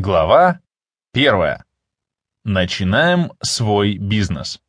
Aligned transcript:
Глава 0.00 0.60
первая. 1.12 1.64
Начинаем 2.44 3.32
свой 3.42 3.98
бизнес. 3.98 4.60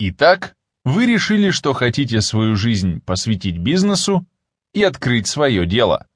Итак, 0.00 0.56
вы 0.84 1.06
решили, 1.06 1.50
что 1.50 1.72
хотите 1.72 2.20
свою 2.20 2.56
жизнь 2.56 3.00
посвятить 3.02 3.58
бизнесу 3.58 4.26
и 4.72 4.82
открыть 4.82 5.28
свое 5.28 5.66
дело. 5.66 6.08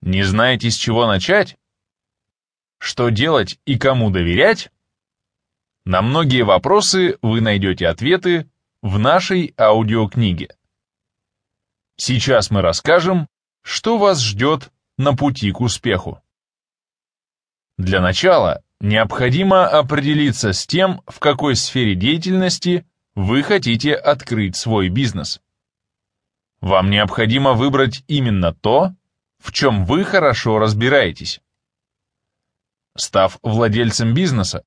Не 0.00 0.22
знаете, 0.22 0.70
с 0.70 0.76
чего 0.76 1.06
начать? 1.06 1.58
Что 2.78 3.10
делать 3.10 3.60
и 3.66 3.76
кому 3.76 4.08
доверять? 4.08 4.72
На 5.84 6.00
многие 6.00 6.40
вопросы 6.40 7.18
вы 7.20 7.42
найдете 7.42 7.88
ответы 7.88 8.48
в 8.80 8.98
нашей 8.98 9.52
аудиокниге. 9.58 10.56
Сейчас 11.96 12.50
мы 12.50 12.62
расскажем, 12.62 13.28
что 13.60 13.98
вас 13.98 14.22
ждет 14.22 14.70
на 14.96 15.14
пути 15.14 15.50
к 15.52 15.60
успеху. 15.60 16.20
Для 17.76 18.00
начала 18.00 18.62
необходимо 18.80 19.66
определиться 19.66 20.52
с 20.52 20.66
тем, 20.66 21.02
в 21.06 21.18
какой 21.18 21.56
сфере 21.56 21.94
деятельности 21.94 22.86
вы 23.14 23.42
хотите 23.42 23.94
открыть 23.94 24.56
свой 24.56 24.88
бизнес. 24.88 25.40
Вам 26.60 26.90
необходимо 26.90 27.52
выбрать 27.52 28.04
именно 28.06 28.54
то, 28.54 28.94
в 29.38 29.52
чем 29.52 29.84
вы 29.84 30.04
хорошо 30.04 30.58
разбираетесь. 30.58 31.40
Став 32.96 33.38
владельцем 33.42 34.14
бизнеса, 34.14 34.64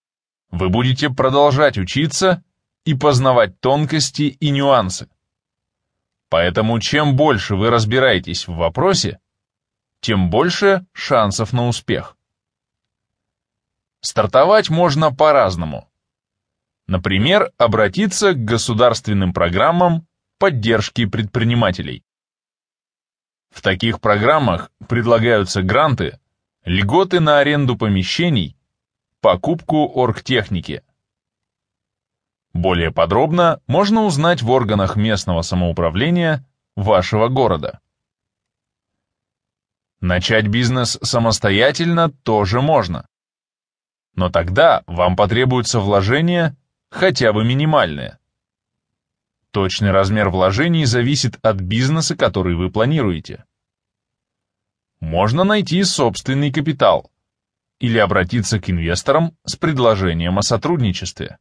вы 0.51 0.69
будете 0.69 1.09
продолжать 1.09 1.77
учиться 1.77 2.43
и 2.85 2.93
познавать 2.93 3.59
тонкости 3.59 4.23
и 4.23 4.49
нюансы. 4.49 5.09
Поэтому 6.29 6.79
чем 6.79 7.15
больше 7.15 7.55
вы 7.55 7.69
разбираетесь 7.69 8.47
в 8.47 8.55
вопросе, 8.55 9.19
тем 9.99 10.29
больше 10.29 10.85
шансов 10.93 11.53
на 11.53 11.67
успех. 11.67 12.17
Стартовать 14.01 14.69
можно 14.69 15.13
по-разному. 15.13 15.89
Например, 16.87 17.51
обратиться 17.57 18.33
к 18.33 18.45
государственным 18.45 19.33
программам 19.33 20.07
поддержки 20.37 21.05
предпринимателей. 21.05 22.03
В 23.49 23.61
таких 23.61 23.99
программах 23.99 24.71
предлагаются 24.87 25.63
гранты, 25.63 26.19
льготы 26.63 27.19
на 27.19 27.39
аренду 27.39 27.75
помещений, 27.75 28.55
покупку 29.19 29.91
оргтехники. 29.95 30.83
Более 32.53 32.91
подробно 32.91 33.61
можно 33.67 34.03
узнать 34.03 34.41
в 34.41 34.49
органах 34.51 34.95
местного 34.95 35.41
самоуправления 35.41 36.45
вашего 36.75 37.27
города. 37.27 37.81
Начать 39.99 40.47
бизнес 40.47 40.99
самостоятельно 41.01 42.11
тоже 42.11 42.61
можно. 42.61 43.07
Но 44.13 44.29
тогда 44.29 44.83
вам 44.85 45.15
потребуются 45.15 45.79
вложения, 45.79 46.55
хотя 46.89 47.33
бы 47.33 47.43
минимальные. 47.43 48.19
Точный 49.51 49.91
размер 49.91 50.29
вложений 50.29 50.85
зависит 50.85 51.39
от 51.43 51.57
бизнеса, 51.57 52.15
который 52.15 52.55
вы 52.55 52.69
планируете. 52.69 53.45
Можно 54.99 55.43
найти 55.43 55.83
собственный 55.83 56.51
капитал 56.51 57.11
или 57.79 57.97
обратиться 57.97 58.59
к 58.59 58.69
инвесторам 58.69 59.35
с 59.45 59.55
предложением 59.55 60.37
о 60.37 60.43
сотрудничестве. 60.43 61.37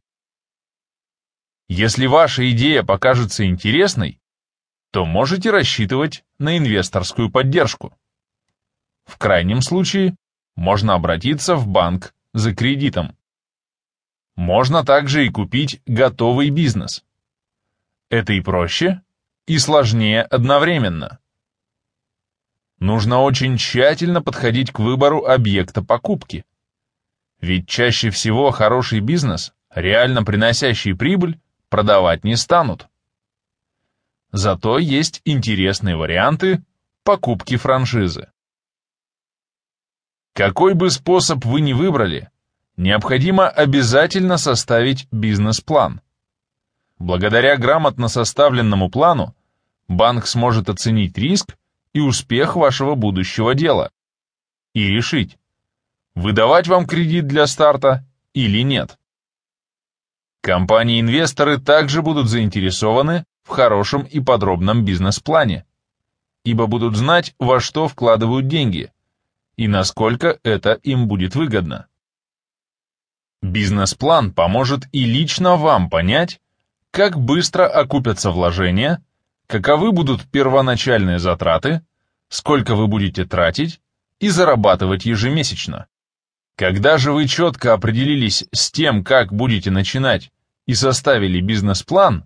Если 1.67 2.05
ваша 2.05 2.49
идея 2.51 2.83
покажется 2.83 3.45
интересной, 3.45 4.19
то 4.91 5.05
можете 5.05 5.51
рассчитывать 5.51 6.23
на 6.39 6.57
инвесторскую 6.57 7.29
поддержку. 7.29 7.97
В 9.07 9.17
крайнем 9.17 9.61
случае 9.61 10.15
можно 10.55 10.93
обратиться 10.93 11.55
в 11.55 11.67
банк 11.67 12.13
за 12.33 12.53
кредитом. 12.53 13.17
Можно 14.35 14.83
также 14.83 15.25
и 15.25 15.29
купить 15.29 15.81
готовый 15.87 16.49
бизнес. 16.49 17.03
Это 18.09 18.33
и 18.33 18.41
проще, 18.41 19.01
и 19.47 19.57
сложнее 19.57 20.21
одновременно. 20.21 21.19
Нужно 22.79 23.21
очень 23.21 23.57
тщательно 23.57 24.21
подходить 24.21 24.71
к 24.71 24.79
выбору 24.79 25.25
объекта 25.25 25.81
покупки. 25.81 26.45
Ведь 27.39 27.67
чаще 27.67 28.09
всего 28.11 28.51
хороший 28.51 28.99
бизнес, 28.99 29.53
реально 29.73 30.23
приносящий 30.23 30.93
прибыль, 30.93 31.39
продавать 31.69 32.23
не 32.23 32.35
станут. 32.35 32.87
Зато 34.31 34.77
есть 34.77 35.21
интересные 35.23 35.95
варианты 35.95 36.63
покупки 37.03 37.55
франшизы. 37.55 38.29
Какой 40.37 40.75
бы 40.75 40.91
способ 40.91 41.45
вы 41.45 41.61
ни 41.61 41.73
выбрали, 41.73 42.29
необходимо 42.77 43.49
обязательно 43.49 44.37
составить 44.37 45.07
бизнес-план. 45.11 45.99
Благодаря 46.99 47.57
грамотно 47.57 48.07
составленному 48.07 48.91
плану 48.91 49.35
банк 49.87 50.27
сможет 50.27 50.69
оценить 50.69 51.17
риск 51.17 51.57
и 51.93 52.01
успех 52.01 52.55
вашего 52.55 52.93
будущего 52.93 53.55
дела 53.55 53.89
и 54.75 54.87
решить, 54.87 55.39
выдавать 56.13 56.67
вам 56.67 56.85
кредит 56.85 57.25
для 57.25 57.47
старта 57.47 58.05
или 58.35 58.61
нет. 58.61 58.99
Компании-инвесторы 60.41 61.57
также 61.57 62.03
будут 62.03 62.27
заинтересованы 62.27 63.25
в 63.41 63.49
хорошем 63.49 64.03
и 64.03 64.19
подробном 64.19 64.85
бизнес-плане, 64.85 65.65
ибо 66.43 66.67
будут 66.67 66.95
знать, 66.95 67.33
во 67.39 67.59
что 67.59 67.87
вкладывают 67.87 68.47
деньги 68.47 68.91
и 69.57 69.67
насколько 69.67 70.39
это 70.43 70.73
им 70.83 71.07
будет 71.07 71.35
выгодно. 71.35 71.87
Бизнес-план 73.41 74.31
поможет 74.33 74.87
и 74.91 75.05
лично 75.05 75.57
вам 75.57 75.89
понять, 75.89 76.39
как 76.91 77.19
быстро 77.19 77.67
окупятся 77.67 78.31
вложения, 78.31 79.03
каковы 79.47 79.91
будут 79.91 80.23
первоначальные 80.31 81.19
затраты, 81.19 81.81
сколько 82.29 82.75
вы 82.75 82.87
будете 82.87 83.25
тратить 83.25 83.81
и 84.19 84.29
зарабатывать 84.29 85.05
ежемесячно. 85.05 85.87
Когда 86.55 86.97
же 86.97 87.11
вы 87.11 87.27
четко 87.27 87.73
определились 87.73 88.45
с 88.51 88.71
тем, 88.71 89.03
как 89.03 89.31
будете 89.31 89.69
начинать, 89.69 90.31
и 90.65 90.73
составили 90.73 91.39
бизнес-план, 91.39 92.25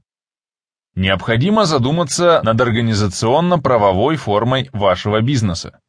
необходимо 0.96 1.66
задуматься 1.66 2.42
над 2.44 2.60
организационно-правовой 2.60 4.16
формой 4.16 4.70
вашего 4.72 5.22
бизнеса. 5.22 5.82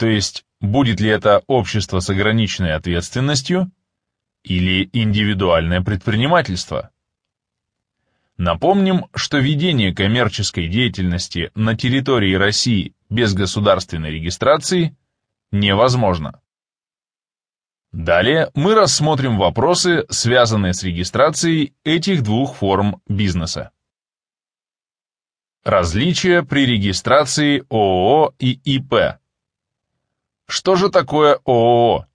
То 0.00 0.06
есть, 0.06 0.46
будет 0.62 0.98
ли 0.98 1.10
это 1.10 1.42
общество 1.46 2.00
с 2.00 2.08
ограниченной 2.08 2.72
ответственностью 2.72 3.70
или 4.42 4.88
индивидуальное 4.94 5.82
предпринимательство. 5.82 6.88
Напомним, 8.38 9.08
что 9.14 9.36
ведение 9.36 9.94
коммерческой 9.94 10.68
деятельности 10.68 11.50
на 11.54 11.76
территории 11.76 12.32
России 12.32 12.94
без 13.10 13.34
государственной 13.34 14.10
регистрации 14.10 14.96
невозможно. 15.52 16.40
Далее 17.92 18.50
мы 18.54 18.74
рассмотрим 18.74 19.36
вопросы, 19.36 20.06
связанные 20.08 20.72
с 20.72 20.82
регистрацией 20.82 21.74
этих 21.84 22.22
двух 22.22 22.56
форм 22.56 23.02
бизнеса. 23.06 23.70
Различия 25.62 26.42
при 26.42 26.64
регистрации 26.64 27.66
ООО 27.68 28.32
и 28.38 28.52
ИП. 28.64 29.19
Что 30.50 30.74
же 30.74 30.88
такое 30.88 31.38
ООО? 31.44 32.06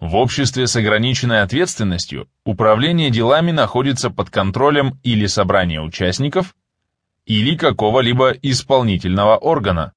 В 0.00 0.16
обществе 0.16 0.66
с 0.66 0.74
ограниченной 0.76 1.42
ответственностью 1.42 2.26
управление 2.44 3.10
делами 3.10 3.50
находится 3.50 4.08
под 4.08 4.30
контролем 4.30 4.98
или 5.02 5.26
собрания 5.26 5.82
участников, 5.82 6.56
или 7.26 7.54
какого-либо 7.54 8.30
исполнительного 8.30 9.36
органа. 9.36 9.92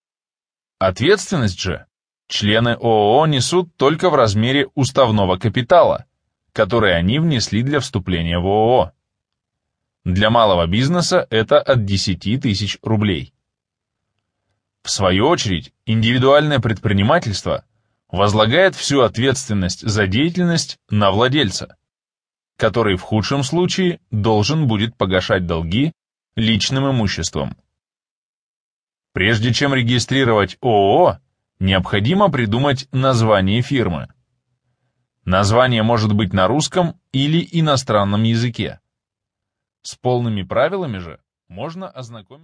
Ответственность 0.77 1.61
же 1.61 1.85
члены 2.27 2.71
ООО 2.71 3.25
несут 3.27 3.77
только 3.77 4.09
в 4.09 4.15
размере 4.15 4.67
уставного 4.75 5.37
капитала, 5.37 6.07
который 6.51 6.97
они 6.97 7.19
внесли 7.19 7.63
для 7.63 7.79
вступления 7.79 8.39
в 8.39 8.45
ООО. 8.45 8.91
Для 10.03 10.29
малого 10.31 10.67
бизнеса 10.67 11.27
это 11.29 11.61
от 11.61 11.85
10 11.85 12.41
тысяч 12.41 12.77
рублей. 12.81 13.33
В 14.83 14.89
свою 14.89 15.27
очередь, 15.27 15.73
индивидуальное 15.85 16.59
предпринимательство– 16.59 17.65
возлагает 18.11 18.75
всю 18.75 19.01
ответственность 19.01 19.87
за 19.87 20.05
деятельность 20.05 20.77
на 20.89 21.11
владельца, 21.11 21.77
который 22.57 22.97
в 22.97 23.01
худшем 23.01 23.43
случае 23.43 23.99
должен 24.11 24.67
будет 24.67 24.95
погашать 24.97 25.47
долги 25.47 25.93
личным 26.35 26.89
имуществом. 26.91 27.57
Прежде 29.13 29.53
чем 29.53 29.73
регистрировать 29.73 30.57
ООО, 30.61 31.19
необходимо 31.59 32.29
придумать 32.29 32.87
название 32.91 33.61
фирмы. 33.61 34.09
Название 35.23 35.83
может 35.83 36.13
быть 36.13 36.33
на 36.33 36.47
русском 36.47 36.99
или 37.11 37.47
иностранном 37.51 38.23
языке. 38.23 38.79
С 39.83 39.95
полными 39.95 40.43
правилами 40.43 40.97
же 40.97 41.19
можно 41.47 41.89
ознакомиться 41.89 42.39